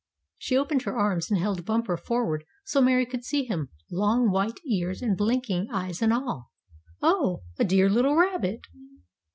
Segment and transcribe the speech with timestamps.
[0.39, 4.59] She opened her arms, and held Bumper forward so Mary could see him, long, white
[4.65, 6.49] ears and blinking eyes and all.
[7.03, 7.43] "Oh!
[7.59, 8.61] A dear little rabbit!"